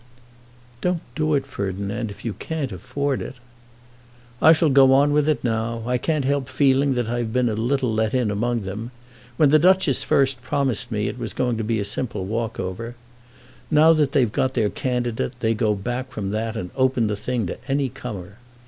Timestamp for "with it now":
5.13-5.83